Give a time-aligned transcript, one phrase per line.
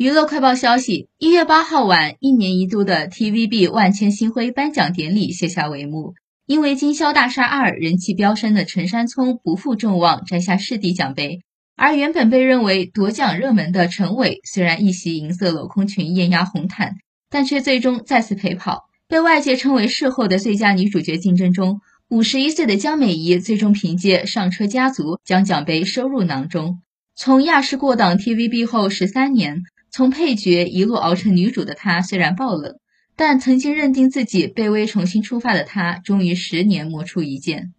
[0.00, 6.14] 娱乐快报消息：一月八号晚，一年一度的 TVB 万千星辉颁奖典礼卸下帷幕。
[6.46, 11.40] 因为《金宵大厦二》人气飙升的陈山聪不负众望，摘下视帝奖杯。
[11.76, 16.94] 而原本被认为夺奖热门的陈伟，虽然一袭银色镂空裙艳压红毯，
[17.28, 18.84] 但却最终再次陪跑。
[19.06, 26.80] 被外界称为事后的最佳女主角竞争中，五十一岁的江美仪最终凭借《上车家族》将奖杯收入囊中。
[27.14, 29.60] 从亚视过档 TVB 后十三年。
[29.90, 32.76] 从配角一路熬成女主的她，虽然爆冷，
[33.16, 37.74] 但曾经认定自己卑微重新出发的她，终于十年磨出一剑。